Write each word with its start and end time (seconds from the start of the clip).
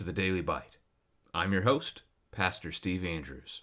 To 0.00 0.06
the 0.06 0.12
Daily 0.14 0.40
Bite. 0.40 0.78
I'm 1.34 1.52
your 1.52 1.60
host, 1.60 2.00
Pastor 2.32 2.72
Steve 2.72 3.04
Andrews. 3.04 3.60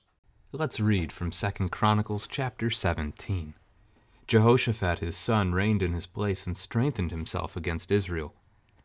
Let's 0.52 0.80
read 0.80 1.12
from 1.12 1.32
2 1.32 1.50
Chronicles 1.72 2.28
chapter 2.28 2.70
17. 2.70 3.56
Jehoshaphat 4.28 5.00
his 5.00 5.18
son 5.18 5.54
reigned 5.54 5.82
in 5.82 5.94
his 5.94 6.06
place 6.06 6.46
and 6.46 6.56
strengthened 6.56 7.10
himself 7.10 7.58
against 7.58 7.92
Israel. 7.92 8.36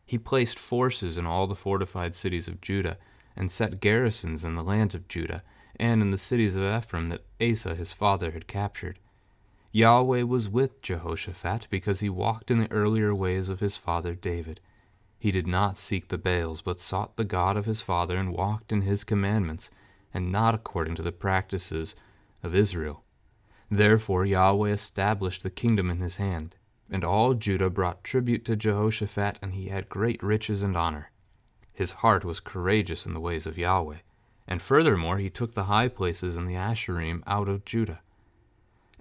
He 0.03 0.17
placed 0.17 0.57
forces 0.57 1.15
in 1.19 1.27
all 1.27 1.45
the 1.45 1.53
fortified 1.53 2.15
cities 2.15 2.47
of 2.47 2.59
Judah, 2.59 2.97
and 3.35 3.51
set 3.51 3.79
garrisons 3.79 4.43
in 4.43 4.55
the 4.55 4.63
land 4.63 4.95
of 4.95 5.07
Judah, 5.07 5.43
and 5.75 6.01
in 6.01 6.09
the 6.09 6.17
cities 6.17 6.55
of 6.55 6.63
Ephraim 6.63 7.09
that 7.09 7.27
Asa 7.39 7.75
his 7.75 7.93
father 7.93 8.31
had 8.31 8.47
captured. 8.47 8.97
Yahweh 9.71 10.23
was 10.23 10.49
with 10.49 10.81
Jehoshaphat 10.81 11.67
because 11.69 11.99
he 11.99 12.09
walked 12.09 12.49
in 12.49 12.61
the 12.61 12.71
earlier 12.71 13.13
ways 13.13 13.49
of 13.49 13.59
his 13.59 13.77
father 13.77 14.15
David. 14.15 14.59
He 15.23 15.31
did 15.31 15.47
not 15.47 15.77
seek 15.77 16.09
the 16.09 16.17
Baals, 16.17 16.61
but 16.61 16.81
sought 16.81 17.15
the 17.15 17.23
God 17.23 17.55
of 17.55 17.63
his 17.63 17.79
father 17.79 18.17
and 18.17 18.33
walked 18.33 18.73
in 18.73 18.81
his 18.81 19.05
commandments, 19.05 19.71
and 20.13 20.33
not 20.33 20.53
according 20.53 20.95
to 20.95 21.01
the 21.01 21.13
practices 21.13 21.95
of 22.43 22.53
Israel. 22.53 23.05
Therefore 23.71 24.25
Yahweh 24.25 24.71
established 24.71 25.41
the 25.41 25.49
kingdom 25.49 25.89
in 25.89 25.99
his 25.99 26.17
hand, 26.17 26.55
and 26.89 27.05
all 27.05 27.35
Judah 27.35 27.69
brought 27.69 28.03
tribute 28.03 28.43
to 28.43 28.57
Jehoshaphat, 28.57 29.39
and 29.41 29.53
he 29.53 29.69
had 29.69 29.87
great 29.87 30.21
riches 30.21 30.61
and 30.61 30.75
honor. 30.75 31.09
His 31.71 31.93
heart 32.03 32.25
was 32.25 32.41
courageous 32.41 33.05
in 33.05 33.13
the 33.13 33.21
ways 33.21 33.47
of 33.47 33.57
Yahweh, 33.57 33.99
and 34.45 34.61
furthermore 34.61 35.19
he 35.19 35.29
took 35.29 35.53
the 35.53 35.71
high 35.71 35.87
places 35.87 36.35
in 36.35 36.47
the 36.47 36.57
Asherim 36.57 37.23
out 37.25 37.47
of 37.47 37.63
Judah. 37.63 38.01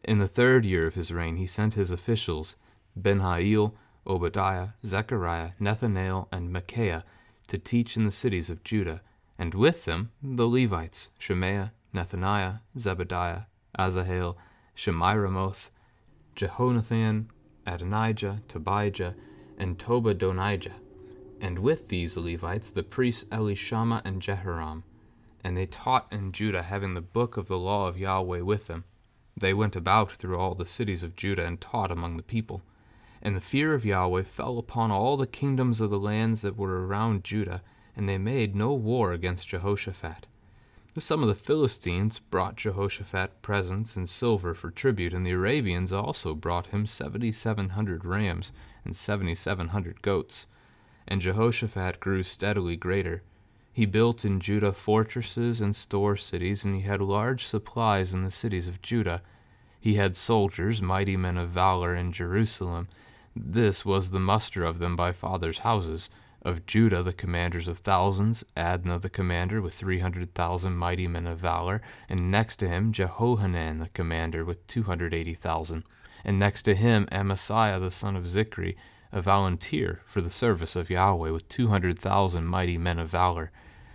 In 0.05 0.19
the 0.19 0.29
third 0.29 0.65
year 0.65 0.87
of 0.87 0.95
his 0.95 1.11
reign, 1.11 1.35
he 1.35 1.49
sent 1.49 1.75
his 1.75 1.91
officials, 1.91 2.55
Benhail, 2.95 3.75
Obadiah, 4.07 4.71
Zechariah, 4.85 5.53
Nethanel, 5.61 6.27
and 6.33 6.53
Micaiah, 6.53 7.05
to 7.49 7.59
teach 7.59 7.97
in 7.97 8.05
the 8.05 8.13
cities 8.13 8.51
of 8.51 8.65
Judah, 8.65 9.03
and 9.39 9.55
with 9.55 9.85
them 9.85 10.11
the 10.23 10.47
Levites, 10.47 11.09
Shemaiah, 11.19 11.73
Nethaniah, 11.95 12.61
Zebadiah, 12.77 13.47
Asahel, 13.79 14.37
Shemiramoth, 14.77 15.71
Jehonathan, 16.35 17.27
Adonijah, 17.67 18.43
Tobijah, 18.49 19.15
and 19.59 19.79
Tobadonijah, 19.79 20.75
and 21.41 21.59
with 21.59 21.89
these 21.89 22.17
Levites 22.17 22.73
the 22.73 22.83
priests 22.83 23.25
Elishama 23.25 24.03
and 24.05 24.23
Jehoram. 24.23 24.85
And 25.45 25.57
they 25.57 25.67
taught 25.67 26.07
in 26.13 26.33
Judah, 26.33 26.63
having 26.63 26.95
the 26.95 27.01
book 27.01 27.37
of 27.37 27.49
the 27.49 27.59
law 27.59 27.89
of 27.89 27.99
Yahweh 27.99 28.41
with 28.41 28.69
them. 28.69 28.85
They 29.37 29.53
went 29.53 29.75
about 29.75 30.13
through 30.13 30.39
all 30.39 30.55
the 30.55 30.65
cities 30.65 31.03
of 31.03 31.17
Judah 31.17 31.45
and 31.45 31.61
taught 31.61 31.91
among 31.91 32.17
the 32.17 32.23
people. 32.23 32.63
And 33.25 33.37
the 33.37 33.41
fear 33.41 33.73
of 33.73 33.85
Yahweh 33.85 34.25
fell 34.25 34.59
upon 34.59 34.91
all 34.91 35.17
the 35.17 35.29
kingdoms 35.29 35.81
of 35.81 35.91
the 35.91 35.99
lands 35.99 36.43
that 36.43 36.57
were 36.57 36.85
around 36.87 37.23
Judah, 37.23 37.63
and 37.97 38.09
they 38.09 38.19
made 38.19 38.57
no 38.57 38.73
war 38.73 39.13
against 39.13 39.47
Jehoshaphat. 39.47 40.27
Some 40.99 41.23
of 41.23 41.29
the 41.29 41.35
Philistines 41.35 42.19
brought 42.19 42.57
Jehoshaphat 42.57 43.41
presents 43.41 43.97
and 43.97 44.09
silver 44.09 44.55
for 44.55 44.71
tribute, 44.71 45.15
and 45.15 45.25
the 45.25 45.31
Arabians 45.31 45.93
also 45.93 46.35
brought 46.35 46.67
him 46.67 46.85
seventy 46.85 47.33
seven 47.33 47.71
hundred 47.71 48.05
rams 48.05 48.53
and 48.85 48.95
seventy 48.95 49.35
seven 49.35 49.69
hundred 49.69 50.03
goats. 50.03 50.47
And 51.09 51.21
Jehoshaphat 51.21 52.01
grew 52.01 52.23
steadily 52.23 52.77
greater. 52.77 53.23
He 53.73 53.87
built 53.87 54.25
in 54.25 54.41
Judah 54.41 54.73
fortresses 54.73 55.61
and 55.61 55.75
store 55.75 56.17
cities, 56.17 56.65
and 56.65 56.75
he 56.75 56.83
had 56.83 57.01
large 57.01 57.47
supplies 57.47 58.13
in 58.13 58.25
the 58.25 58.31
cities 58.31 58.69
of 58.69 58.83
Judah. 58.83 59.23
He 59.81 59.95
had 59.95 60.15
soldiers, 60.15 60.83
mighty 60.83 61.17
men 61.17 61.39
of 61.39 61.49
valor, 61.49 61.95
in 61.95 62.13
Jerusalem. 62.13 62.89
This 63.35 63.85
was 63.85 64.11
the 64.11 64.21
muster 64.21 64.63
of 64.63 64.79
them 64.79 64.95
by 64.95 65.13
fathers' 65.13 65.59
houses. 65.59 66.11
Of 66.43 66.67
Judah, 66.67 67.03
the 67.03 67.13
commanders 67.13 67.69
of 67.69 67.79
thousands, 67.79 68.45
Adnah 68.57 69.01
the 69.01 69.09
commander 69.09 69.63
with 69.63 69.75
three 69.75 70.01
hundred 70.01 70.35
thousand 70.35 70.77
mighty 70.77 71.07
men 71.07 71.27
of 71.27 71.39
valor, 71.39 71.81
and 72.09 72.31
next 72.31 72.57
to 72.57 72.69
him 72.69 72.93
Jehohanan 72.93 73.79
the 73.79 73.89
commander 73.91 74.45
with 74.45 74.67
two 74.67 74.83
hundred 74.83 75.15
eighty 75.15 75.35
thousand, 75.35 75.85
and 76.25 76.39
next 76.39 76.63
to 76.63 76.75
him 76.75 77.07
Amasiah 77.13 77.81
the 77.81 77.91
son 77.91 78.17
of 78.17 78.25
Zichri, 78.25 78.77
a 79.13 79.23
volunteer 79.23 80.03
for 80.05 80.21
the 80.21 80.31
service 80.31 80.75
of 80.75 80.91
Yahweh 80.91 81.31
with 81.31 81.49
two 81.49 81.69
hundred 81.69 81.99
thousand 81.99 82.47
mighty 82.47 82.77
men 82.77 82.99
of 82.99 83.09
valor. 83.09 83.53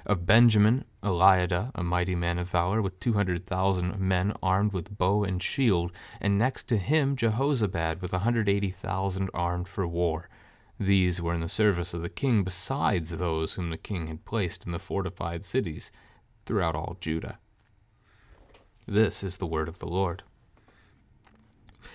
Of 0.07 0.25
Benjamin, 0.25 0.85
Eliada, 1.03 1.69
a 1.75 1.83
mighty 1.83 2.15
man 2.15 2.39
of 2.39 2.49
valor, 2.49 2.81
with 2.81 2.97
two 2.97 3.11
hundred 3.13 3.45
thousand 3.45 3.99
men 3.99 4.31
armed 4.41 4.71
with 4.71 4.97
bow 4.97 5.25
and 5.25 5.43
shield, 5.43 5.91
and 6.21 6.37
next 6.37 6.69
to 6.69 6.77
him 6.77 7.17
Jehozabad 7.17 8.01
with 8.01 8.13
a 8.13 8.19
hundred 8.19 8.47
eighty 8.47 8.69
thousand 8.71 9.29
armed 9.33 9.67
for 9.67 9.85
war. 9.85 10.29
These 10.79 11.21
were 11.21 11.33
in 11.33 11.41
the 11.41 11.49
service 11.49 11.93
of 11.93 12.03
the 12.03 12.09
king, 12.09 12.45
besides 12.45 13.17
those 13.17 13.55
whom 13.55 13.69
the 13.69 13.77
king 13.77 14.07
had 14.07 14.23
placed 14.23 14.65
in 14.65 14.71
the 14.71 14.79
fortified 14.79 15.43
cities 15.43 15.91
throughout 16.45 16.73
all 16.73 16.95
Judah. 17.01 17.39
This 18.87 19.25
is 19.25 19.39
the 19.39 19.45
word 19.45 19.67
of 19.67 19.79
the 19.79 19.87
Lord. 19.87 20.23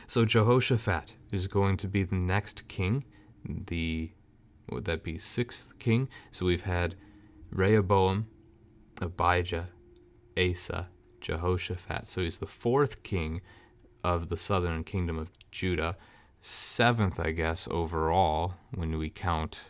So 0.07 0.27
Jehoshaphat 0.27 1.15
is 1.33 1.47
going 1.47 1.79
to 1.79 1.89
be 1.89 2.03
the 2.03 2.17
next 2.17 2.69
king, 2.69 3.07
the 3.43 4.11
would 4.69 4.85
that 4.85 5.03
be 5.03 5.17
sixth 5.17 5.79
king? 5.79 6.11
So 6.31 6.45
we've 6.45 6.65
had 6.65 6.95
Rehoboam, 7.53 8.27
Abijah, 9.01 9.69
Asa, 10.37 10.89
Jehoshaphat. 11.21 12.07
So 12.07 12.23
he's 12.23 12.39
the 12.39 12.47
fourth 12.47 13.03
king 13.03 13.43
of 14.03 14.29
the 14.29 14.37
southern 14.37 14.85
kingdom 14.85 15.19
of 15.19 15.31
Judah. 15.51 15.97
Seventh, 16.41 17.21
I 17.21 17.31
guess, 17.31 17.69
overall, 17.71 18.55
when 18.75 18.99
we 18.99 19.11
count 19.11 19.61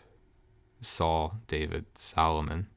Saul, 0.80 1.38
David, 1.46 1.84
Solomon, 1.94 2.68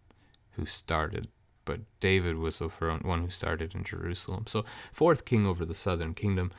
who 0.52 0.66
started. 0.66 1.28
But 1.64 1.82
David 2.00 2.38
was 2.38 2.60
the 2.60 2.68
one 2.68 3.22
who 3.22 3.30
started 3.30 3.74
in 3.74 3.84
Jerusalem. 3.84 4.46
So, 4.48 4.66
fourth 4.92 5.26
king 5.26 5.48
over 5.48 5.66
the 5.66 5.74
southern 5.74 6.14
kingdom. 6.14 6.52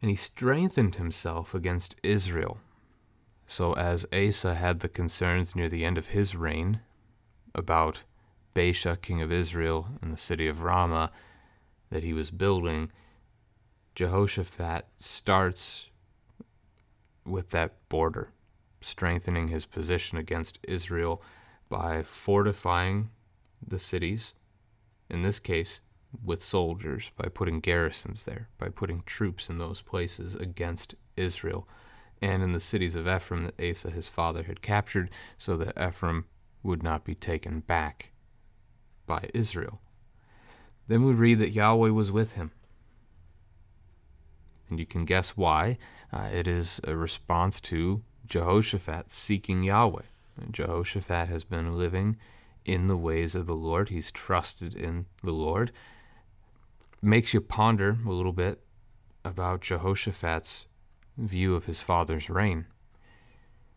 And 0.00 0.10
he 0.10 0.16
strengthened 0.16 0.94
himself 0.94 1.54
against 1.54 1.96
Israel. 2.02 2.58
So, 3.46 3.74
as 3.74 4.06
Asa 4.12 4.54
had 4.54 4.80
the 4.80 4.88
concerns 4.88 5.56
near 5.56 5.68
the 5.68 5.84
end 5.84 5.98
of 5.98 6.08
his 6.08 6.36
reign 6.36 6.80
about 7.54 8.04
Baasha, 8.54 9.00
king 9.00 9.22
of 9.22 9.32
Israel, 9.32 9.88
and 10.02 10.12
the 10.12 10.16
city 10.16 10.46
of 10.46 10.62
Ramah 10.62 11.10
that 11.90 12.02
he 12.02 12.12
was 12.12 12.30
building, 12.30 12.90
Jehoshaphat 13.94 14.86
starts 14.96 15.86
with 17.24 17.50
that 17.50 17.88
border, 17.88 18.30
strengthening 18.80 19.48
his 19.48 19.66
position 19.66 20.18
against 20.18 20.58
Israel 20.62 21.22
by 21.68 22.02
fortifying 22.02 23.10
the 23.66 23.78
cities, 23.78 24.34
in 25.08 25.22
this 25.22 25.38
case, 25.38 25.80
with 26.24 26.42
soldiers, 26.42 27.10
by 27.16 27.28
putting 27.28 27.60
garrisons 27.60 28.24
there, 28.24 28.48
by 28.58 28.68
putting 28.68 29.02
troops 29.06 29.48
in 29.48 29.58
those 29.58 29.80
places 29.80 30.34
against 30.34 30.94
Israel, 31.16 31.68
and 32.20 32.42
in 32.42 32.52
the 32.52 32.60
cities 32.60 32.96
of 32.96 33.06
Ephraim 33.06 33.44
that 33.44 33.60
Asa 33.60 33.90
his 33.90 34.08
father 34.08 34.44
had 34.44 34.60
captured, 34.60 35.10
so 35.38 35.56
that 35.56 35.78
Ephraim 35.80 36.26
would 36.62 36.82
not 36.82 37.04
be 37.04 37.14
taken 37.14 37.60
back 37.60 38.10
by 39.06 39.28
Israel. 39.34 39.80
Then 40.86 41.04
we 41.04 41.12
read 41.12 41.38
that 41.38 41.52
Yahweh 41.52 41.90
was 41.90 42.12
with 42.12 42.34
him. 42.34 42.50
And 44.68 44.78
you 44.78 44.86
can 44.86 45.04
guess 45.04 45.36
why. 45.36 45.78
Uh, 46.12 46.28
it 46.32 46.46
is 46.46 46.80
a 46.84 46.96
response 46.96 47.60
to 47.60 48.02
Jehoshaphat 48.26 49.10
seeking 49.10 49.62
Yahweh. 49.62 50.02
Jehoshaphat 50.50 51.28
has 51.28 51.44
been 51.44 51.76
living 51.76 52.16
in 52.64 52.86
the 52.86 52.96
ways 52.96 53.34
of 53.34 53.46
the 53.46 53.54
Lord, 53.54 53.88
he's 53.88 54.12
trusted 54.12 54.74
in 54.74 55.06
the 55.22 55.32
Lord. 55.32 55.72
Makes 57.02 57.34
you 57.34 57.40
ponder 57.40 57.98
a 58.06 58.10
little 58.10 58.32
bit 58.32 58.60
about 59.24 59.62
Jehoshaphat's 59.62 60.66
view 61.16 61.54
of 61.54 61.66
his 61.66 61.80
father's 61.80 62.30
reign. 62.30 62.66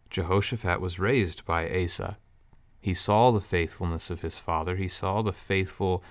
Jehoshaphat 0.10 0.80
was 0.80 1.00
raised 1.00 1.46
by 1.46 1.70
Asa. 1.70 2.18
He 2.84 2.94
saw 2.94 3.32
the 3.32 3.40
faithfulness 3.40 4.10
of 4.10 4.20
his 4.24 4.38
father. 4.38 4.76
He 4.76 4.90
saw 4.90 5.22
the 5.22 5.32
faithful 5.32 6.04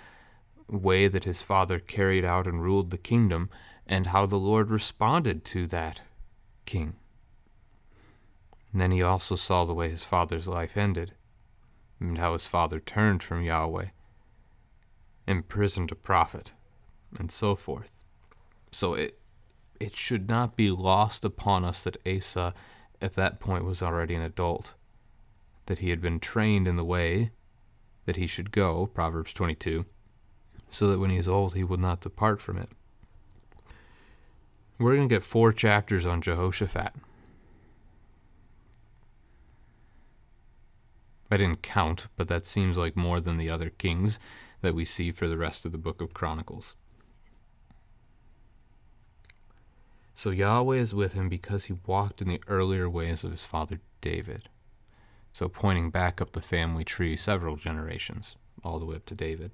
way 0.70 1.06
that 1.06 1.24
his 1.24 1.42
father 1.42 1.78
carried 1.78 2.24
out 2.24 2.46
and 2.46 2.62
ruled 2.62 2.90
the 2.90 2.96
kingdom, 2.96 3.50
and 3.86 4.06
how 4.06 4.24
the 4.24 4.38
Lord 4.38 4.70
responded 4.70 5.44
to 5.44 5.66
that 5.66 6.00
king. 6.64 6.94
And 8.72 8.80
then 8.80 8.90
he 8.90 9.02
also 9.02 9.36
saw 9.36 9.66
the 9.66 9.74
way 9.74 9.90
his 9.90 10.04
father's 10.04 10.48
life 10.48 10.78
ended, 10.78 11.12
and 12.00 12.16
how 12.16 12.32
his 12.32 12.46
father 12.46 12.80
turned 12.80 13.22
from 13.22 13.42
Yahweh, 13.42 13.88
imprisoned 15.26 15.92
a 15.92 15.94
prophet, 15.94 16.52
and 17.18 17.30
so 17.30 17.54
forth. 17.54 17.92
So 18.70 18.94
it 18.94 19.18
it 19.78 19.94
should 19.94 20.26
not 20.26 20.56
be 20.56 20.70
lost 20.70 21.22
upon 21.22 21.66
us 21.66 21.82
that 21.82 21.98
Asa 22.06 22.54
at 23.02 23.12
that 23.12 23.40
point 23.40 23.66
was 23.66 23.82
already 23.82 24.14
an 24.14 24.22
adult, 24.22 24.72
that 25.66 25.78
he 25.78 25.90
had 25.90 26.00
been 26.00 26.20
trained 26.20 26.66
in 26.66 26.76
the 26.76 26.84
way 26.84 27.30
that 28.06 28.16
he 28.16 28.26
should 28.26 28.50
go, 28.50 28.86
Proverbs 28.86 29.32
22, 29.32 29.84
so 30.70 30.88
that 30.88 30.98
when 30.98 31.10
he 31.10 31.16
is 31.16 31.28
old 31.28 31.54
he 31.54 31.64
will 31.64 31.76
not 31.76 32.00
depart 32.00 32.40
from 32.40 32.58
it. 32.58 32.68
We're 34.78 34.96
going 34.96 35.08
to 35.08 35.14
get 35.14 35.22
four 35.22 35.52
chapters 35.52 36.06
on 36.06 36.22
Jehoshaphat. 36.22 36.92
I 41.30 41.36
didn't 41.36 41.62
count, 41.62 42.08
but 42.16 42.28
that 42.28 42.44
seems 42.44 42.76
like 42.76 42.96
more 42.96 43.20
than 43.20 43.38
the 43.38 43.48
other 43.48 43.70
kings 43.70 44.18
that 44.60 44.74
we 44.74 44.84
see 44.84 45.10
for 45.12 45.28
the 45.28 45.38
rest 45.38 45.64
of 45.64 45.72
the 45.72 45.78
book 45.78 46.02
of 46.02 46.12
Chronicles. 46.12 46.76
So 50.14 50.30
Yahweh 50.30 50.76
is 50.76 50.94
with 50.94 51.14
him 51.14 51.28
because 51.28 51.64
he 51.64 51.74
walked 51.86 52.20
in 52.20 52.28
the 52.28 52.42
earlier 52.48 52.88
ways 52.88 53.24
of 53.24 53.30
his 53.30 53.44
father 53.44 53.80
David. 54.00 54.48
So 55.32 55.48
pointing 55.48 55.90
back 55.90 56.20
up 56.20 56.32
the 56.32 56.40
family 56.40 56.84
tree 56.84 57.16
several 57.16 57.56
generations, 57.56 58.36
all 58.62 58.78
the 58.78 58.84
way 58.84 58.96
up 58.96 59.06
to 59.06 59.14
David. 59.14 59.52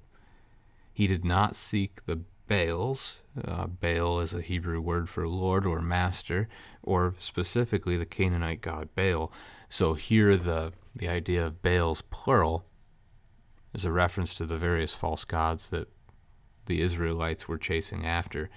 He 0.91 1.07
did 1.07 1.23
not 1.23 1.55
seek 1.55 2.05
the 2.05 2.21
Baals. 2.47 3.17
Uh, 3.41 3.67
Baal 3.67 4.19
is 4.19 4.33
a 4.33 4.41
Hebrew 4.41 4.81
word 4.81 5.07
for 5.07 5.27
Lord 5.27 5.65
or 5.65 5.81
Master, 5.81 6.49
or 6.83 7.15
specifically 7.19 7.95
the 7.95 8.05
Canaanite 8.05 8.61
god 8.61 8.89
Baal. 8.95 9.31
So 9.69 9.93
here 9.93 10.35
the, 10.35 10.73
the 10.95 11.07
idea 11.07 11.45
of 11.45 11.61
Baals, 11.61 12.01
plural, 12.01 12.65
is 13.73 13.85
a 13.85 13.91
reference 13.91 14.33
to 14.35 14.45
the 14.45 14.57
various 14.57 14.95
false 14.95 15.23
gods 15.23 15.69
that 15.69 15.89
the 16.65 16.81
Israelites 16.81 17.47
were 17.47 17.57
chasing 17.57 18.05
after. 18.05 18.49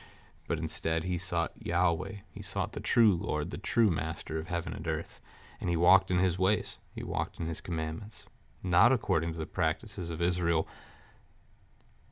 But 0.49 0.59
instead, 0.59 1.05
he 1.05 1.19
sought 1.19 1.53
Yahweh. 1.63 2.17
He 2.31 2.43
sought 2.43 2.73
the 2.73 2.81
true 2.81 3.15
Lord, 3.15 3.51
the 3.51 3.59
true 3.59 3.91
Master 3.91 4.39
of 4.39 4.49
heaven 4.49 4.73
and 4.73 4.89
earth. 4.89 5.21
And 5.63 5.71
he 5.71 5.77
walked 5.77 6.11
in 6.11 6.19
his 6.19 6.39
ways, 6.39 6.79
he 6.95 7.03
walked 7.03 7.41
in 7.41 7.47
his 7.47 7.63
commandments, 7.63 8.27
not 8.63 8.93
according 8.93 9.33
to 9.33 9.39
the 9.39 9.47
practices 9.47 10.11
of 10.11 10.21
Israel. 10.21 10.69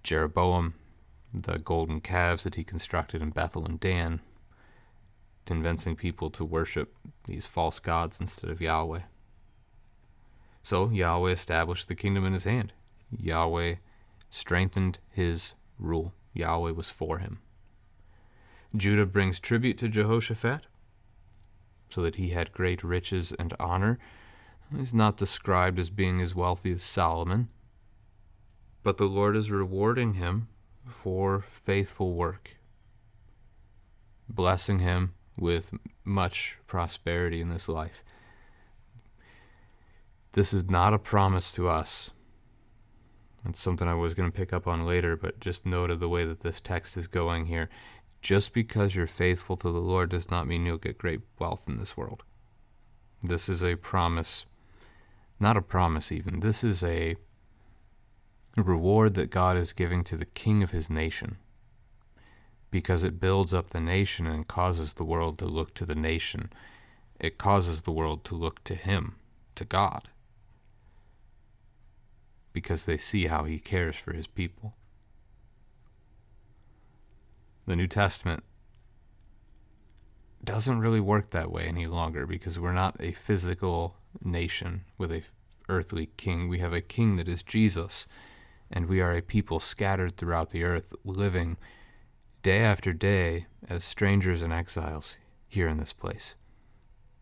Jeroboam 0.03 0.75
the 1.33 1.59
golden 1.59 2.01
calves 2.01 2.45
that 2.45 2.57
he 2.57 2.65
constructed 2.65 3.23
in 3.23 3.31
Bethel 3.31 3.65
and 3.65 3.79
Dan, 3.79 4.21
convincing 5.47 5.97
people 5.97 6.31
to 6.31 6.45
worship 6.45 6.95
these 7.27 7.47
false 7.47 7.79
gods 7.79 8.21
instead 8.21 8.51
of 8.51 8.61
Yahweh. 8.61 9.03
So 10.63 10.91
Yahweh 10.91 11.31
established 11.31 11.89
the 11.89 11.95
kingdom 11.95 12.25
in 12.25 12.33
his 12.33 12.45
hand. 12.45 12.73
Yahweh 13.17 13.77
strengthened 14.31 14.99
his 15.09 15.55
rule. 15.79 16.13
Yahweh 16.35 16.73
was 16.73 16.91
for 16.91 17.19
him. 17.19 17.41
Judah 18.77 19.07
brings 19.07 19.41
tribute 19.41 19.79
to 19.79 19.89
Jehoshaphat 19.89 20.67
so 21.91 22.03
that 22.03 22.17
he 22.17 22.31
had 22.31 22.53
great 22.53 22.83
riches 22.83 23.33
and 23.33 23.55
honor. 23.61 23.99
He's 24.77 24.95
not 24.95 25.17
described 25.17 25.79
as 25.79 25.91
being 25.91 26.21
as 26.21 26.35
wealthy 26.35 26.73
as 26.73 26.83
Solomon, 26.83 27.49
but 28.83 28.97
the 28.97 29.07
Lord 29.07 29.37
is 29.37 29.51
rewarding 29.51 30.15
him 30.15 30.49
for 30.87 31.41
faithful 31.41 32.15
work, 32.15 32.57
blessing 34.29 34.79
him 34.79 35.15
with 35.37 35.73
much 36.05 36.59
prosperity 36.67 37.41
in 37.41 37.49
this 37.49 37.69
life. 37.69 38.05
This 40.33 40.53
is 40.53 40.71
not 40.71 40.95
a 40.95 40.99
promise 40.99 41.51
to 41.53 41.69
us. 41.69 42.11
It's 43.49 43.61
something 43.61 43.89
I 43.89 43.95
was 43.95 44.15
going 44.15 44.31
to 44.31 44.37
pick 44.37 44.53
up 44.53 44.69
on 44.69 44.87
later, 44.87 45.17
but 45.17 45.41
just 45.41 45.67
note 45.67 45.91
of 45.91 45.99
the 45.99 46.09
way 46.09 46.25
that 46.25 46.41
this 46.41 46.61
text 46.61 46.97
is 46.97 47.09
going 47.09 47.47
here. 47.47 47.69
Just 48.21 48.53
because 48.53 48.95
you're 48.95 49.07
faithful 49.07 49.57
to 49.57 49.71
the 49.71 49.81
Lord 49.81 50.11
does 50.11 50.31
not 50.31 50.47
mean 50.47 50.67
you'll 50.67 50.79
get 50.79 50.99
great 50.99 51.21
wealth 51.39 51.67
in 51.67 51.79
this 51.79 51.97
world. 51.97 52.23
This 53.23 53.49
is 53.49 53.63
a 53.63 53.77
promise, 53.77 54.47
not 55.39 55.57
a 55.57 55.63
promise 55.63 56.13
even. 56.13 56.41
This 56.41 56.63
is 56.63 56.83
a 56.83 57.17
reward 58.57 59.15
that 59.15 59.31
God 59.31 59.57
is 59.57 59.73
giving 59.73 60.05
to 60.05 60.17
the 60.17 60.27
king 60.27 60.63
of 60.63 60.71
his 60.71 60.91
nation 60.91 61.37
because 62.71 63.05
it 63.05 63.21
builds 63.21 63.53
up 63.53 63.71
the 63.71 63.81
nation 63.81 64.27
and 64.27 64.47
causes 64.47 64.95
the 64.95 65.05
world 65.05 65.39
to 65.39 65.47
look 65.47 65.75
to 65.75 65.85
the 65.85 65.95
nation. 65.95 66.51
It 67.19 67.39
causes 67.39 67.83
the 67.83 67.91
world 67.91 68.25
to 68.25 68.35
look 68.35 68.63
to 68.65 68.75
him, 68.75 69.17
to 69.57 69.65
God, 69.65 70.09
because 72.53 72.87
they 72.87 72.97
see 72.97 73.27
how 73.27 73.45
he 73.45 73.59
cares 73.59 73.97
for 73.97 74.13
his 74.13 74.27
people. 74.27 74.75
The 77.71 77.77
New 77.77 77.87
Testament 77.87 78.43
doesn't 80.43 80.81
really 80.81 80.99
work 80.99 81.31
that 81.31 81.53
way 81.53 81.67
any 81.69 81.87
longer 81.87 82.27
because 82.27 82.59
we're 82.59 82.73
not 82.73 82.97
a 82.99 83.13
physical 83.13 83.95
nation 84.25 84.87
with 84.99 85.13
a 85.13 85.23
earthly 85.69 86.11
king. 86.17 86.49
We 86.49 86.59
have 86.59 86.73
a 86.73 86.81
king 86.81 87.15
that 87.15 87.29
is 87.29 87.45
Jesus 87.45 88.09
and 88.73 88.89
we 88.89 89.01
are 89.01 89.17
a 89.17 89.23
people 89.23 89.61
scattered 89.61 90.17
throughout 90.17 90.51
the 90.51 90.65
earth, 90.65 90.93
living 91.05 91.59
day 92.43 92.59
after 92.59 92.93
day 92.93 93.47
as 93.69 93.85
strangers 93.85 94.43
and 94.43 94.53
exiles 94.53 95.17
here 95.47 95.69
in 95.69 95.77
this 95.77 95.93
place, 95.93 96.35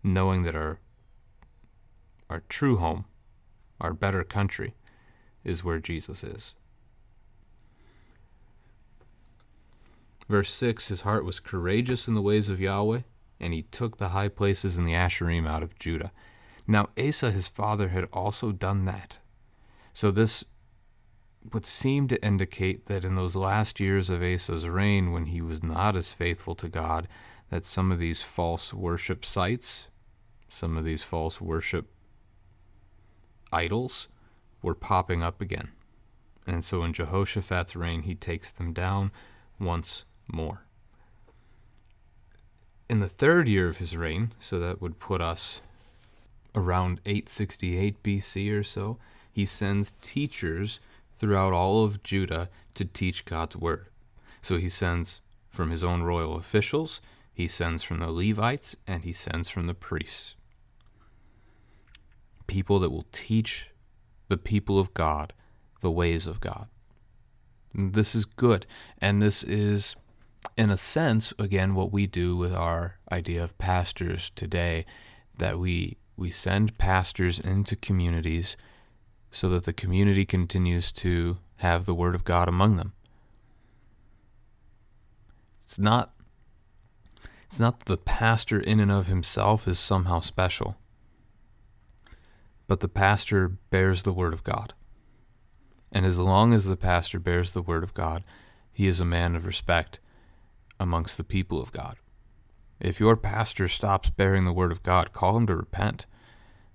knowing 0.02 0.44
that 0.44 0.56
our 0.56 0.80
our 2.30 2.42
true 2.48 2.78
home, 2.78 3.04
our 3.82 3.92
better 3.92 4.24
country, 4.24 4.76
is 5.44 5.62
where 5.62 5.78
Jesus 5.78 6.24
is. 6.24 6.54
Verse 10.28 10.52
6 10.52 10.88
His 10.88 11.00
heart 11.02 11.24
was 11.24 11.40
courageous 11.40 12.06
in 12.06 12.14
the 12.14 12.22
ways 12.22 12.48
of 12.48 12.60
Yahweh, 12.60 13.02
and 13.40 13.54
he 13.54 13.62
took 13.62 13.96
the 13.96 14.10
high 14.10 14.28
places 14.28 14.76
in 14.78 14.84
the 14.84 14.92
Asherim 14.92 15.46
out 15.46 15.62
of 15.62 15.78
Judah. 15.78 16.12
Now 16.66 16.88
Asa, 16.98 17.30
his 17.30 17.48
father, 17.48 17.88
had 17.88 18.04
also 18.12 18.52
done 18.52 18.84
that. 18.84 19.18
So 19.94 20.10
this 20.10 20.44
would 21.52 21.64
seem 21.64 22.08
to 22.08 22.22
indicate 22.24 22.86
that 22.86 23.04
in 23.04 23.14
those 23.14 23.36
last 23.36 23.80
years 23.80 24.10
of 24.10 24.22
Asa's 24.22 24.68
reign, 24.68 25.12
when 25.12 25.26
he 25.26 25.40
was 25.40 25.62
not 25.62 25.96
as 25.96 26.12
faithful 26.12 26.54
to 26.56 26.68
God, 26.68 27.08
that 27.48 27.64
some 27.64 27.90
of 27.90 27.98
these 27.98 28.20
false 28.22 28.74
worship 28.74 29.24
sites, 29.24 29.88
some 30.48 30.76
of 30.76 30.84
these 30.84 31.02
false 31.02 31.40
worship 31.40 31.90
idols, 33.50 34.08
were 34.60 34.74
popping 34.74 35.22
up 35.22 35.40
again. 35.40 35.70
And 36.46 36.62
so 36.62 36.82
in 36.82 36.92
Jehoshaphat's 36.92 37.74
reign, 37.74 38.02
he 38.02 38.14
takes 38.14 38.52
them 38.52 38.74
down 38.74 39.10
once 39.58 40.04
more. 40.32 40.62
In 42.88 43.00
the 43.00 43.08
third 43.08 43.48
year 43.48 43.68
of 43.68 43.78
his 43.78 43.96
reign, 43.96 44.32
so 44.40 44.58
that 44.58 44.80
would 44.80 44.98
put 44.98 45.20
us 45.20 45.60
around 46.54 47.00
868 47.04 48.02
BC 48.02 48.58
or 48.58 48.64
so, 48.64 48.98
he 49.30 49.44
sends 49.44 49.92
teachers 50.00 50.80
throughout 51.18 51.52
all 51.52 51.84
of 51.84 52.02
Judah 52.02 52.48
to 52.74 52.84
teach 52.84 53.24
God's 53.24 53.56
word. 53.56 53.88
So 54.42 54.56
he 54.56 54.68
sends 54.68 55.20
from 55.50 55.70
his 55.70 55.84
own 55.84 56.02
royal 56.02 56.36
officials, 56.36 57.00
he 57.34 57.48
sends 57.48 57.82
from 57.82 57.98
the 57.98 58.10
Levites, 58.10 58.76
and 58.86 59.04
he 59.04 59.12
sends 59.12 59.48
from 59.48 59.66
the 59.66 59.74
priests. 59.74 60.34
People 62.46 62.78
that 62.80 62.90
will 62.90 63.06
teach 63.12 63.68
the 64.28 64.36
people 64.36 64.78
of 64.78 64.94
God 64.94 65.32
the 65.80 65.90
ways 65.90 66.26
of 66.26 66.40
God. 66.40 66.66
This 67.74 68.14
is 68.14 68.24
good, 68.24 68.66
and 69.00 69.20
this 69.20 69.44
is, 69.44 69.94
in 70.56 70.70
a 70.70 70.76
sense, 70.76 71.32
again, 71.38 71.74
what 71.74 71.92
we 71.92 72.06
do 72.06 72.36
with 72.36 72.54
our 72.54 72.98
idea 73.10 73.42
of 73.42 73.56
pastors 73.58 74.30
today, 74.34 74.84
that 75.36 75.58
we 75.58 75.96
we 76.16 76.30
send 76.32 76.76
pastors 76.78 77.38
into 77.38 77.76
communities 77.76 78.56
so 79.30 79.48
that 79.48 79.64
the 79.64 79.72
community 79.72 80.24
continues 80.24 80.90
to 80.90 81.38
have 81.58 81.84
the 81.84 81.94
Word 81.94 82.14
of 82.14 82.24
God 82.24 82.48
among 82.48 82.76
them. 82.76 82.92
It's 85.62 85.78
not 85.78 86.12
it's 87.46 87.60
not 87.60 87.78
that 87.80 87.86
the 87.86 87.96
pastor 87.96 88.60
in 88.60 88.80
and 88.80 88.90
of 88.90 89.06
himself 89.06 89.66
is 89.68 89.78
somehow 89.78 90.20
special, 90.20 90.76
but 92.66 92.80
the 92.80 92.88
pastor 92.88 93.48
bears 93.48 94.02
the 94.02 94.12
Word 94.12 94.32
of 94.32 94.44
God. 94.44 94.74
And 95.90 96.04
as 96.04 96.18
long 96.18 96.52
as 96.52 96.66
the 96.66 96.76
pastor 96.76 97.18
bears 97.18 97.52
the 97.52 97.62
Word 97.62 97.82
of 97.82 97.94
God, 97.94 98.24
he 98.72 98.86
is 98.86 99.00
a 99.00 99.04
man 99.04 99.34
of 99.34 99.46
respect 99.46 100.00
amongst 100.80 101.16
the 101.16 101.24
people 101.24 101.60
of 101.60 101.72
God. 101.72 101.96
If 102.80 103.00
your 103.00 103.16
pastor 103.16 103.68
stops 103.68 104.10
bearing 104.10 104.44
the 104.44 104.52
Word 104.52 104.70
of 104.70 104.82
God, 104.82 105.12
call 105.12 105.36
him 105.36 105.46
to 105.48 105.56
repent. 105.56 106.06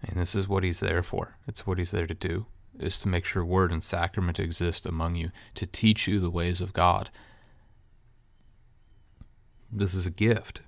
And 0.04 0.20
this 0.20 0.36
is 0.36 0.48
what 0.48 0.64
he's 0.64 0.82
there 0.82 1.04
for. 1.04 1.38
It's 1.48 1.66
what 1.66 1.78
he's 1.78 1.92
there 1.92 2.08
to 2.08 2.14
do, 2.14 2.46
is 2.78 3.00
to 3.00 3.08
make 3.08 3.24
sure 3.24 3.46
word 3.46 3.72
and 3.72 3.82
sacrament 3.82 4.40
exist 4.40 4.86
among 4.86 5.16
you, 5.16 5.32
to 5.56 5.66
teach 5.66 6.08
you 6.08 6.20
the 6.20 6.30
ways 6.30 6.60
of 6.60 6.74
God. 6.74 7.10
This 9.72 9.94
is 9.94 10.06
a 10.06 10.12
gift. 10.12 10.62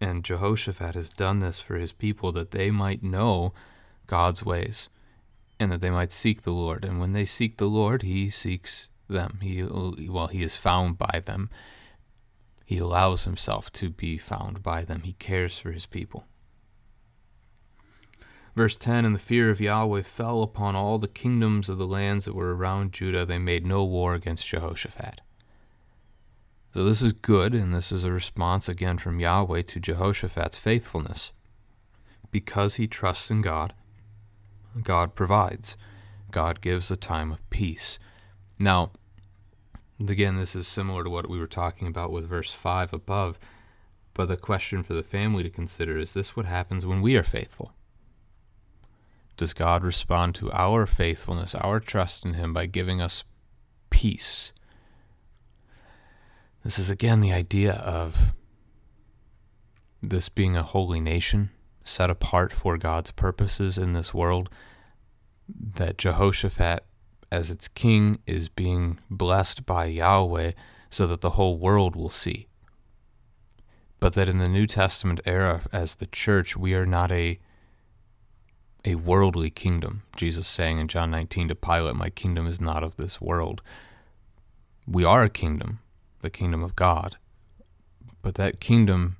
And 0.00 0.24
Jehoshaphat 0.24 0.94
has 0.94 1.10
done 1.10 1.40
this 1.40 1.60
for 1.60 1.76
his 1.76 1.92
people 1.92 2.32
that 2.32 2.52
they 2.52 2.70
might 2.70 3.02
know 3.02 3.52
God's 4.06 4.44
ways 4.44 4.88
and 5.58 5.70
that 5.70 5.82
they 5.82 5.90
might 5.90 6.10
seek 6.10 6.42
the 6.42 6.52
Lord. 6.52 6.84
And 6.84 6.98
when 6.98 7.12
they 7.12 7.26
seek 7.26 7.58
the 7.58 7.68
Lord, 7.68 8.02
he 8.02 8.30
seeks 8.30 8.88
them. 9.08 9.38
He 9.42 9.62
well, 9.62 10.28
he 10.28 10.42
is 10.42 10.56
found 10.56 10.96
by 10.96 11.20
them. 11.24 11.50
He 12.70 12.78
allows 12.78 13.24
himself 13.24 13.72
to 13.72 13.90
be 13.90 14.16
found 14.16 14.62
by 14.62 14.84
them. 14.84 15.02
He 15.02 15.14
cares 15.14 15.58
for 15.58 15.72
his 15.72 15.86
people. 15.86 16.26
Verse 18.54 18.76
10 18.76 19.04
And 19.04 19.12
the 19.12 19.18
fear 19.18 19.50
of 19.50 19.60
Yahweh 19.60 20.02
fell 20.02 20.44
upon 20.44 20.76
all 20.76 20.96
the 20.96 21.08
kingdoms 21.08 21.68
of 21.68 21.78
the 21.78 21.86
lands 21.86 22.26
that 22.26 22.34
were 22.36 22.54
around 22.54 22.92
Judah. 22.92 23.26
They 23.26 23.38
made 23.38 23.66
no 23.66 23.82
war 23.82 24.14
against 24.14 24.46
Jehoshaphat. 24.46 25.20
So 26.72 26.84
this 26.84 27.02
is 27.02 27.12
good, 27.12 27.56
and 27.56 27.74
this 27.74 27.90
is 27.90 28.04
a 28.04 28.12
response 28.12 28.68
again 28.68 28.98
from 28.98 29.18
Yahweh 29.18 29.62
to 29.62 29.80
Jehoshaphat's 29.80 30.56
faithfulness. 30.56 31.32
Because 32.30 32.76
he 32.76 32.86
trusts 32.86 33.32
in 33.32 33.40
God, 33.40 33.74
God 34.80 35.16
provides. 35.16 35.76
God 36.30 36.60
gives 36.60 36.88
a 36.88 36.96
time 36.96 37.32
of 37.32 37.50
peace. 37.50 37.98
Now, 38.60 38.92
again, 40.08 40.36
this 40.36 40.56
is 40.56 40.66
similar 40.66 41.04
to 41.04 41.10
what 41.10 41.28
we 41.28 41.38
were 41.38 41.46
talking 41.46 41.86
about 41.86 42.10
with 42.10 42.28
verse 42.28 42.52
5 42.52 42.92
above, 42.92 43.38
but 44.14 44.26
the 44.26 44.36
question 44.36 44.82
for 44.82 44.94
the 44.94 45.02
family 45.02 45.42
to 45.42 45.50
consider 45.50 45.98
is 45.98 46.14
this 46.14 46.36
what 46.36 46.46
happens 46.46 46.86
when 46.86 47.02
we 47.02 47.16
are 47.16 47.22
faithful? 47.22 47.72
Does 49.36 49.52
God 49.52 49.82
respond 49.84 50.34
to 50.36 50.52
our 50.52 50.86
faithfulness, 50.86 51.54
our 51.54 51.80
trust 51.80 52.24
in 52.24 52.34
Him, 52.34 52.52
by 52.52 52.66
giving 52.66 53.00
us 53.00 53.24
peace? 53.88 54.52
This 56.62 56.78
is 56.78 56.90
again 56.90 57.20
the 57.20 57.32
idea 57.32 57.72
of 57.72 58.34
this 60.02 60.28
being 60.28 60.56
a 60.56 60.62
holy 60.62 61.00
nation 61.00 61.50
set 61.82 62.10
apart 62.10 62.52
for 62.52 62.76
God's 62.76 63.10
purposes 63.10 63.78
in 63.78 63.94
this 63.94 64.12
world, 64.12 64.50
that 65.48 65.98
Jehoshaphat, 65.98 66.84
as 67.30 67.50
its 67.50 67.68
king, 67.68 68.18
is 68.26 68.48
being 68.48 68.98
blessed 69.08 69.66
by 69.66 69.86
Yahweh 69.86 70.52
so 70.90 71.06
that 71.06 71.20
the 71.20 71.30
whole 71.30 71.58
world 71.58 71.96
will 71.96 72.10
see. 72.10 72.46
But 74.00 74.14
that 74.14 74.28
in 74.28 74.38
the 74.38 74.48
New 74.48 74.66
Testament 74.66 75.20
era, 75.24 75.62
as 75.72 75.96
the 75.96 76.06
church, 76.06 76.56
we 76.56 76.74
are 76.74 76.86
not 76.86 77.12
a 77.12 77.38
a 78.82 78.94
worldly 78.94 79.50
kingdom. 79.50 80.04
Jesus 80.16 80.46
saying 80.46 80.78
in 80.78 80.88
John 80.88 81.10
19 81.10 81.48
to 81.48 81.54
Pilate, 81.54 81.96
My 81.96 82.08
kingdom 82.08 82.46
is 82.46 82.62
not 82.62 82.82
of 82.82 82.96
this 82.96 83.20
world. 83.20 83.60
We 84.86 85.04
are 85.04 85.22
a 85.24 85.28
kingdom, 85.28 85.80
the 86.22 86.30
kingdom 86.30 86.62
of 86.62 86.74
God. 86.76 87.16
But 88.22 88.36
that 88.36 88.58
kingdom 88.58 89.18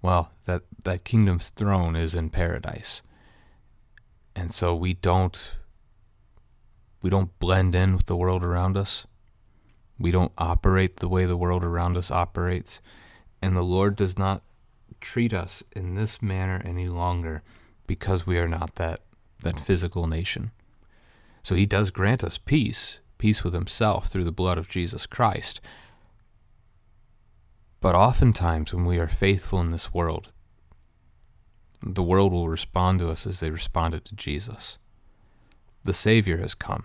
well, 0.00 0.30
that, 0.44 0.62
that 0.84 1.04
kingdom's 1.04 1.50
throne 1.50 1.96
is 1.96 2.14
in 2.14 2.30
paradise. 2.30 3.02
And 4.36 4.52
so 4.52 4.74
we 4.74 4.94
don't 4.94 5.56
we 7.00 7.10
don't 7.10 7.38
blend 7.38 7.74
in 7.74 7.94
with 7.94 8.06
the 8.06 8.16
world 8.16 8.44
around 8.44 8.76
us. 8.76 9.06
We 9.98 10.10
don't 10.10 10.32
operate 10.38 10.96
the 10.96 11.08
way 11.08 11.24
the 11.26 11.36
world 11.36 11.64
around 11.64 11.96
us 11.96 12.10
operates. 12.10 12.80
And 13.40 13.56
the 13.56 13.62
Lord 13.62 13.96
does 13.96 14.18
not 14.18 14.42
treat 15.00 15.32
us 15.32 15.62
in 15.72 15.94
this 15.94 16.20
manner 16.20 16.60
any 16.64 16.88
longer 16.88 17.42
because 17.86 18.26
we 18.26 18.38
are 18.38 18.48
not 18.48 18.76
that, 18.76 19.00
that 19.42 19.60
physical 19.60 20.06
nation. 20.06 20.50
So 21.42 21.54
he 21.54 21.66
does 21.66 21.90
grant 21.90 22.24
us 22.24 22.36
peace, 22.36 23.00
peace 23.16 23.44
with 23.44 23.54
himself 23.54 24.06
through 24.06 24.24
the 24.24 24.32
blood 24.32 24.58
of 24.58 24.68
Jesus 24.68 25.06
Christ. 25.06 25.60
But 27.80 27.94
oftentimes, 27.94 28.74
when 28.74 28.84
we 28.84 28.98
are 28.98 29.08
faithful 29.08 29.60
in 29.60 29.70
this 29.70 29.94
world, 29.94 30.32
the 31.80 32.02
world 32.02 32.32
will 32.32 32.48
respond 32.48 32.98
to 32.98 33.10
us 33.10 33.26
as 33.26 33.38
they 33.38 33.50
responded 33.50 34.04
to 34.06 34.16
Jesus. 34.16 34.78
The 35.88 35.94
Savior 35.94 36.36
has 36.36 36.54
come, 36.54 36.84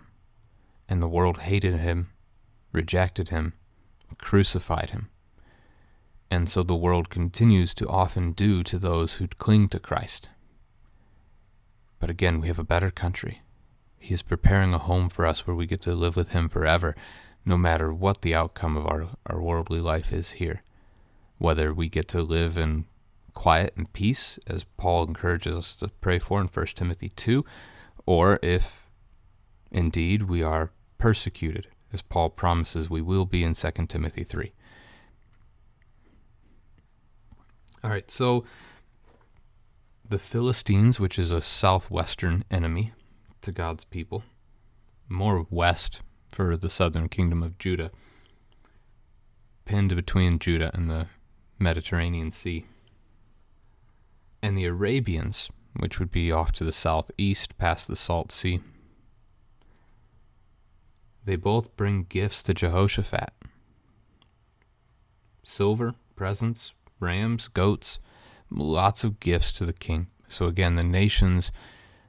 and 0.88 1.02
the 1.02 1.10
world 1.10 1.40
hated 1.40 1.76
him, 1.76 2.12
rejected 2.72 3.28
him, 3.28 3.52
crucified 4.18 4.92
him. 4.92 5.10
And 6.32 6.48
so 6.48 6.64
the 6.64 6.74
world 6.74 7.10
continues 7.10 7.74
to 7.74 7.90
often 7.90 8.32
do 8.32 8.64
to 8.64 8.78
those 8.78 9.16
who 9.16 9.28
cling 9.28 9.68
to 9.68 9.80
Christ. 9.82 10.30
But 12.00 12.10
again, 12.10 12.40
we 12.40 12.48
have 12.48 12.58
a 12.58 12.64
better 12.64 12.92
country. 12.92 13.42
He 14.00 14.14
is 14.14 14.22
preparing 14.22 14.74
a 14.74 14.78
home 14.78 15.10
for 15.10 15.26
us 15.26 15.46
where 15.46 15.54
we 15.54 15.66
get 15.66 15.82
to 15.82 15.94
live 15.94 16.16
with 16.16 16.30
Him 16.30 16.48
forever, 16.48 16.96
no 17.44 17.58
matter 17.58 17.94
what 17.94 18.22
the 18.22 18.34
outcome 18.34 18.78
of 18.78 18.88
our, 18.88 19.10
our 19.26 19.42
worldly 19.42 19.82
life 19.82 20.14
is 20.14 20.32
here 20.40 20.64
whether 21.40 21.74
we 21.74 21.90
get 21.90 22.08
to 22.08 22.22
live 22.22 22.56
in 22.56 22.86
quiet 23.34 23.74
and 23.76 23.92
peace, 23.92 24.40
as 24.48 24.64
Paul 24.64 25.08
encourages 25.08 25.58
us 25.58 25.76
to 25.76 25.90
pray 25.90 26.20
for 26.20 26.40
in 26.40 26.48
1 26.48 26.66
Timothy 26.68 27.10
2, 27.10 27.44
or 28.06 28.40
if 28.42 28.83
indeed 29.74 30.24
we 30.24 30.42
are 30.42 30.72
persecuted, 30.98 31.68
as 31.92 32.02
Paul 32.02 32.30
promises 32.30 32.90
we 32.90 33.02
will 33.02 33.26
be 33.26 33.44
in 33.44 33.56
2 33.56 33.72
Timothy 33.88 34.24
3. 34.24 34.54
All 37.84 37.90
right, 37.90 38.10
so 38.10 38.46
the 40.08 40.20
Philistines, 40.20 41.00
which 41.00 41.20
is 41.20 41.32
a 41.32 41.42
southwestern 41.42 42.46
enemy 42.50 42.94
to 43.42 43.52
God's 43.52 43.84
people, 43.84 44.24
more 45.10 45.46
west 45.50 46.00
for 46.32 46.56
the 46.56 46.70
southern 46.70 47.10
kingdom 47.10 47.44
of 47.44 47.58
Judah, 47.58 47.92
pinned 49.66 49.96
between 49.96 50.40
Judah 50.40 50.72
and 50.74 50.90
the 50.90 51.08
Mediterranean 51.60 52.32
Sea. 52.32 52.66
And 54.42 54.58
the 54.58 54.66
Arabians, 54.66 55.50
which 55.78 56.00
would 56.00 56.12
be 56.12 56.32
off 56.32 56.52
to 56.54 56.64
the 56.64 56.72
southeast 56.72 57.58
past 57.58 57.88
the 57.88 57.96
Salt 57.96 58.32
Sea, 58.32 58.62
they 61.26 61.36
both 61.36 61.76
bring 61.76 62.06
gifts 62.10 62.44
to 62.44 62.54
Jehoshaphat 62.54 63.32
silver, 65.46 65.94
presents, 66.16 66.74
rams, 67.00 67.50
goats, 67.50 68.00
lots 68.50 69.04
of 69.04 69.20
gifts 69.20 69.52
to 69.52 69.66
the 69.66 69.74
king. 69.74 70.08
So 70.28 70.46
again, 70.46 70.76
the 70.76 70.84
nations 70.84 71.52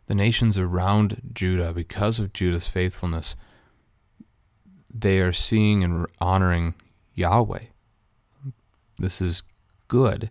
the 0.06 0.14
nations 0.14 0.58
around 0.58 1.20
Judah 1.32 1.72
because 1.72 2.20
of 2.20 2.32
Judah's 2.32 2.68
faithfulness 2.68 3.36
they 4.92 5.18
are 5.18 5.32
seeing 5.32 5.82
and 5.82 6.06
honoring 6.20 6.74
Yahweh 7.14 7.64
this 8.98 9.20
is 9.20 9.42
good. 9.88 10.30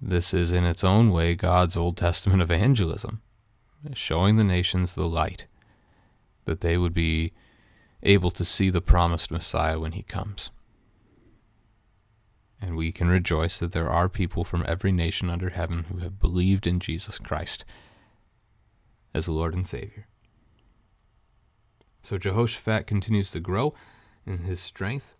This 0.00 0.34
is, 0.34 0.52
in 0.52 0.64
its 0.64 0.84
own 0.84 1.10
way, 1.10 1.34
God's 1.34 1.76
Old 1.76 1.96
Testament 1.96 2.42
evangelism, 2.48 3.22
showing 3.92 4.36
the 4.36 4.44
nations 4.44 4.94
the 4.94 5.06
light, 5.06 5.46
that 6.44 6.60
they 6.60 6.76
would 6.76 6.94
be 6.94 7.32
able 8.04 8.30
to 8.32 8.44
see 8.44 8.70
the 8.70 8.80
promised 8.80 9.30
Messiah 9.30 9.78
when 9.78 9.92
he 9.92 10.02
comes. 10.02 10.50
And 12.60 12.76
we 12.76 12.92
can 12.92 13.08
rejoice 13.08 13.58
that 13.58 13.72
there 13.72 13.90
are 13.90 14.08
people 14.08 14.44
from 14.44 14.64
every 14.66 14.92
nation 14.92 15.28
under 15.28 15.50
heaven 15.50 15.84
who 15.84 15.98
have 15.98 16.20
believed 16.20 16.66
in 16.66 16.80
Jesus 16.80 17.18
Christ 17.18 17.64
as 19.12 19.26
the 19.26 19.32
Lord 19.32 19.54
and 19.54 19.66
Savior. 19.66 20.06
So 22.02 22.18
Jehoshaphat 22.18 22.86
continues 22.86 23.30
to 23.30 23.40
grow 23.40 23.74
in 24.26 24.44
his 24.44 24.60
strength 24.60 25.14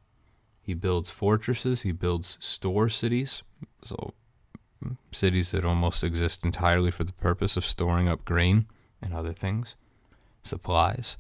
he 0.65 0.73
builds 0.73 1.11
fortresses, 1.11 1.83
he 1.83 1.93
builds 1.93 2.39
store 2.41 2.89
cities, 2.89 3.43
so 3.85 4.15
hmm, 4.83 4.95
cities 5.13 5.51
that 5.51 5.63
almost 5.63 6.03
exist 6.03 6.43
entirely 6.43 6.91
for 6.91 7.05
the 7.05 7.13
purpose 7.13 7.59
of 7.59 7.67
storing 7.67 8.09
up 8.09 8.25
grain 8.25 8.67
and 9.03 9.13
other 9.13 9.35
things, 9.35 9.77
supplies. 10.43 11.19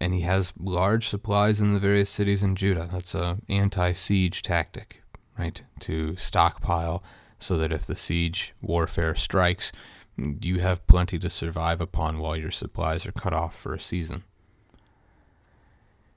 And 0.00 0.14
he 0.14 0.20
has 0.20 0.52
large 0.58 1.08
supplies 1.08 1.60
in 1.60 1.74
the 1.74 1.80
various 1.80 2.08
cities 2.08 2.42
in 2.42 2.54
Judah. 2.54 2.88
That's 2.92 3.14
a 3.14 3.38
anti-siege 3.48 4.42
tactic, 4.42 5.02
right? 5.36 5.62
To 5.80 6.14
stockpile 6.16 7.02
so 7.40 7.56
that 7.56 7.72
if 7.72 7.84
the 7.86 7.96
siege 7.96 8.54
warfare 8.60 9.14
strikes, 9.14 9.72
you 10.16 10.60
have 10.60 10.86
plenty 10.86 11.18
to 11.18 11.30
survive 11.30 11.80
upon 11.80 12.18
while 12.18 12.36
your 12.36 12.50
supplies 12.50 13.06
are 13.06 13.12
cut 13.12 13.32
off 13.32 13.56
for 13.56 13.74
a 13.74 13.80
season. 13.80 14.24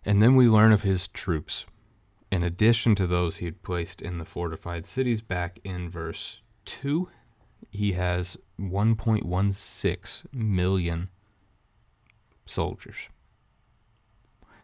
And 0.03 0.21
then 0.21 0.35
we 0.35 0.47
learn 0.47 0.71
of 0.71 0.81
his 0.81 1.07
troops, 1.07 1.65
in 2.31 2.43
addition 2.43 2.95
to 2.95 3.05
those 3.05 3.37
he 3.37 3.45
had 3.45 3.61
placed 3.61 4.01
in 4.01 4.17
the 4.17 4.25
fortified 4.25 4.87
cities 4.87 5.21
back 5.21 5.59
in 5.63 5.89
verse 5.89 6.39
2, 6.65 7.09
he 7.69 7.91
has 7.91 8.37
1.16 8.59 10.33
million 10.33 11.09
soldiers. 12.45 13.09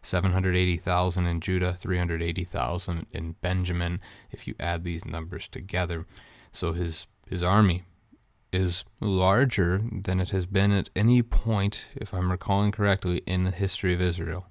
780,000 0.08 1.26
in 1.26 1.40
Judah, 1.40 1.74
380,000 1.74 3.06
in 3.12 3.32
Benjamin, 3.40 4.00
if 4.30 4.48
you 4.48 4.54
add 4.58 4.82
these 4.82 5.04
numbers 5.04 5.46
together. 5.46 6.06
So 6.50 6.72
his, 6.72 7.06
his 7.28 7.42
army 7.42 7.84
is 8.52 8.84
larger 9.00 9.82
than 9.92 10.20
it 10.20 10.30
has 10.30 10.46
been 10.46 10.72
at 10.72 10.90
any 10.96 11.22
point, 11.22 11.88
if 11.94 12.14
I'm 12.14 12.30
recalling 12.30 12.72
correctly, 12.72 13.22
in 13.26 13.44
the 13.44 13.50
history 13.50 13.92
of 13.92 14.00
Israel. 14.00 14.46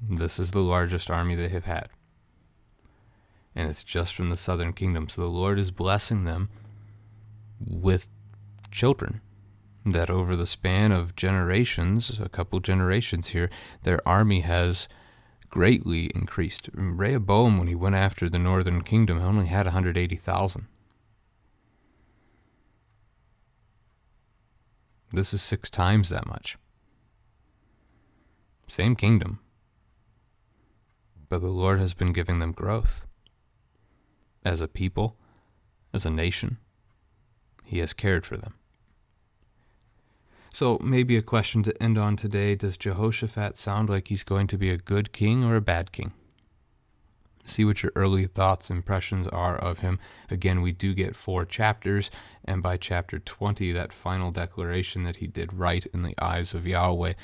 This 0.00 0.38
is 0.38 0.50
the 0.50 0.60
largest 0.60 1.10
army 1.10 1.34
they 1.34 1.48
have 1.48 1.64
had. 1.64 1.88
And 3.54 3.68
it's 3.68 3.84
just 3.84 4.14
from 4.14 4.30
the 4.30 4.36
southern 4.36 4.72
kingdom. 4.72 5.08
So 5.08 5.22
the 5.22 5.28
Lord 5.28 5.58
is 5.58 5.70
blessing 5.70 6.24
them 6.24 6.50
with 7.64 8.08
children. 8.70 9.20
That 9.86 10.08
over 10.08 10.34
the 10.34 10.46
span 10.46 10.92
of 10.92 11.14
generations, 11.14 12.18
a 12.18 12.28
couple 12.30 12.58
generations 12.60 13.28
here, 13.28 13.50
their 13.82 14.06
army 14.08 14.40
has 14.40 14.88
greatly 15.50 16.06
increased. 16.14 16.70
Rehoboam, 16.72 17.58
when 17.58 17.68
he 17.68 17.74
went 17.74 17.94
after 17.94 18.30
the 18.30 18.38
northern 18.38 18.82
kingdom, 18.82 19.20
only 19.20 19.46
had 19.46 19.66
180,000. 19.66 20.66
This 25.12 25.32
is 25.34 25.42
six 25.42 25.70
times 25.70 26.08
that 26.08 26.26
much. 26.26 26.56
Same 28.66 28.96
kingdom, 28.96 29.38
but 31.28 31.40
the 31.40 31.48
Lord 31.48 31.78
has 31.78 31.94
been 31.94 32.12
giving 32.12 32.38
them 32.38 32.52
growth 32.52 33.06
as 34.44 34.60
a 34.60 34.66
people, 34.66 35.16
as 35.92 36.04
a 36.06 36.10
nation. 36.10 36.58
he 37.62 37.78
has 37.78 37.92
cared 37.92 38.26
for 38.26 38.36
them. 38.36 38.54
So, 40.54 40.78
maybe 40.80 41.16
a 41.16 41.22
question 41.22 41.64
to 41.64 41.82
end 41.82 41.98
on 41.98 42.14
today 42.14 42.54
Does 42.54 42.76
Jehoshaphat 42.76 43.56
sound 43.56 43.88
like 43.88 44.06
he's 44.06 44.22
going 44.22 44.46
to 44.46 44.56
be 44.56 44.70
a 44.70 44.76
good 44.76 45.12
king 45.12 45.42
or 45.42 45.56
a 45.56 45.60
bad 45.60 45.90
king? 45.90 46.12
See 47.44 47.64
what 47.64 47.82
your 47.82 47.90
early 47.96 48.28
thoughts, 48.28 48.70
impressions 48.70 49.26
are 49.26 49.56
of 49.56 49.80
him. 49.80 49.98
Again, 50.30 50.62
we 50.62 50.70
do 50.70 50.94
get 50.94 51.16
four 51.16 51.44
chapters, 51.44 52.08
and 52.44 52.62
by 52.62 52.76
chapter 52.76 53.18
20, 53.18 53.72
that 53.72 53.92
final 53.92 54.30
declaration 54.30 55.02
that 55.02 55.16
he 55.16 55.26
did 55.26 55.52
right 55.52 55.84
in 55.86 56.04
the 56.04 56.14
eyes 56.22 56.54
of 56.54 56.68
Yahweh 56.68 57.14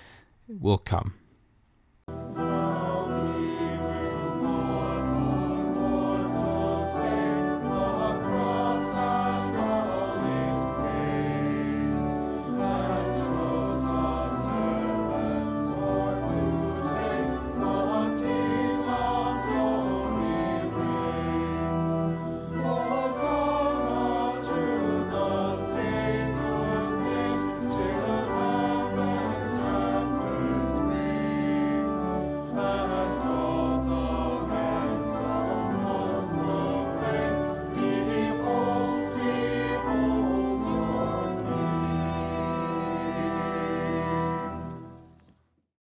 will 0.49 0.79
come. 0.79 1.15